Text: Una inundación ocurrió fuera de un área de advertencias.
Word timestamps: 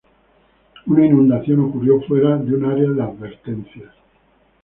Una 0.87 1.05
inundación 1.05 1.59
ocurrió 1.59 2.01
fuera 2.01 2.35
de 2.39 2.55
un 2.55 2.65
área 2.65 2.89
de 2.89 3.03
advertencias. 3.03 3.93